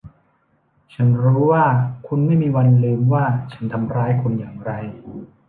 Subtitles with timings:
[0.93, 1.65] ฉันรู้ว่า
[2.07, 4.71] คุณไม่มีวันลืมว่าฉันทำร้ายคุณอย่างไร